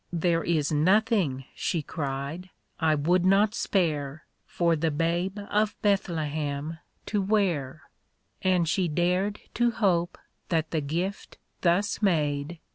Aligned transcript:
There 0.11 0.43
is 0.43 0.71
nothing," 0.71 1.45
she 1.53 1.83
cried, 1.83 2.49
1 2.79 3.03
would 3.03 3.23
not 3.23 3.53
spare" 3.53 4.25
For 4.57 4.75
the 4.75 4.89
Babe 4.89 5.37
of 5.51 5.79
Bethlehem 5.83 6.79
to 7.05 7.21
wear 7.21 7.83
I" 8.43 8.47
And 8.49 8.67
she 8.67 8.87
dared 8.87 9.41
to 9.53 9.69
hope 9.69 10.17
that 10.49 10.71
the 10.71 10.81
gift 10.81 11.37
thus 11.61 12.01
made. 12.01 12.57